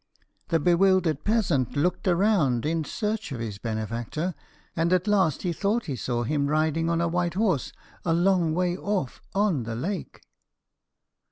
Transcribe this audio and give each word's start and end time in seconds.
The 0.49 0.59
bewildered 0.59 1.23
peasant 1.23 1.75
looked 1.75 2.07
around 2.07 2.65
in 2.65 2.83
search 2.83 3.31
of 3.31 3.39
his 3.39 3.59
benefactor, 3.59 4.33
and 4.75 4.91
at 4.91 5.05
last 5.05 5.43
he 5.43 5.53
thought 5.53 5.85
he 5.85 5.95
saw 5.95 6.23
him 6.23 6.47
riding 6.47 6.89
on 6.89 7.01
a 7.01 7.07
white 7.07 7.35
horse 7.35 7.71
a 8.03 8.11
long 8.11 8.55
way 8.55 8.75
off 8.75 9.21
on 9.35 9.61
the 9.61 9.75
lake. 9.75 10.21